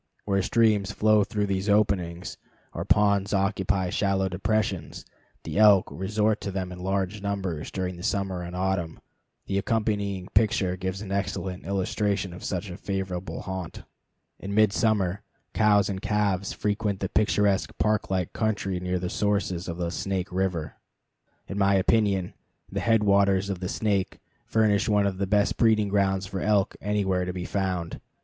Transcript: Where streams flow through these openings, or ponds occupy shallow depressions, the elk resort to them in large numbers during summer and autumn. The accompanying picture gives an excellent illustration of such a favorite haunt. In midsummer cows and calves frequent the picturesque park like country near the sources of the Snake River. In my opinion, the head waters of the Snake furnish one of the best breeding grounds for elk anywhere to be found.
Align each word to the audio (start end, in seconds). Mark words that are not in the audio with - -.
Where 0.25 0.41
streams 0.41 0.91
flow 0.91 1.23
through 1.23 1.45
these 1.45 1.69
openings, 1.69 2.35
or 2.73 2.83
ponds 2.85 3.35
occupy 3.35 3.91
shallow 3.91 4.27
depressions, 4.29 5.05
the 5.43 5.59
elk 5.59 5.89
resort 5.91 6.41
to 6.41 6.49
them 6.51 6.71
in 6.71 6.79
large 6.79 7.21
numbers 7.21 7.69
during 7.69 8.01
summer 8.01 8.41
and 8.41 8.55
autumn. 8.55 8.99
The 9.45 9.59
accompanying 9.59 10.27
picture 10.33 10.75
gives 10.75 11.03
an 11.03 11.11
excellent 11.11 11.67
illustration 11.67 12.33
of 12.33 12.43
such 12.43 12.71
a 12.71 12.77
favorite 12.77 13.23
haunt. 13.41 13.83
In 14.39 14.55
midsummer 14.55 15.21
cows 15.53 15.87
and 15.87 16.01
calves 16.01 16.51
frequent 16.51 16.99
the 16.99 17.07
picturesque 17.07 17.71
park 17.77 18.09
like 18.09 18.33
country 18.33 18.79
near 18.79 18.97
the 18.97 19.07
sources 19.07 19.67
of 19.67 19.77
the 19.77 19.91
Snake 19.91 20.31
River. 20.31 20.77
In 21.47 21.59
my 21.59 21.75
opinion, 21.75 22.33
the 22.71 22.79
head 22.79 23.03
waters 23.03 23.51
of 23.51 23.59
the 23.59 23.69
Snake 23.69 24.17
furnish 24.47 24.89
one 24.89 25.05
of 25.05 25.19
the 25.19 25.27
best 25.27 25.57
breeding 25.57 25.89
grounds 25.89 26.25
for 26.25 26.41
elk 26.41 26.75
anywhere 26.81 27.23
to 27.23 27.33
be 27.33 27.45
found. 27.45 28.01